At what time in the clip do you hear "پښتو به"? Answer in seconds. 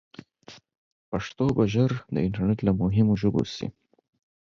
1.09-1.63